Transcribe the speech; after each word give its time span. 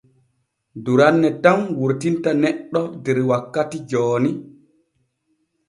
Duranne 0.83 1.29
tan 1.43 1.59
wurtinta 1.77 2.31
neɗɗo 2.41 2.81
der 3.03 3.17
wakkati 3.29 3.77
jooni. 3.89 4.31